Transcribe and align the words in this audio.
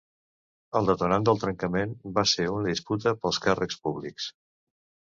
El 0.79 0.89
detonant 0.89 1.27
del 1.29 1.41
trencament 1.43 1.93
va 2.17 2.27
ser 2.35 2.49
una 2.57 2.73
disputa 2.75 3.17
pels 3.23 3.43
càrrecs 3.47 3.83
públics. 3.87 4.33